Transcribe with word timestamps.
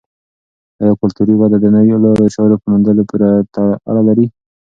آیا 0.81 0.93
کلتوري 1.01 1.33
وده 1.37 1.57
د 1.59 1.65
نویو 1.75 2.01
لارو 2.03 2.33
چارو 2.35 2.55
په 2.61 2.65
موندلو 2.71 3.03
پورې 3.09 3.27
اړه 3.89 4.01
لري؟ 4.09 4.25